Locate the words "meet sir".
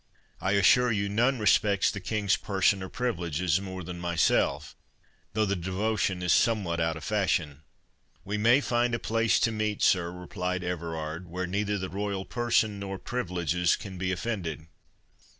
9.51-10.11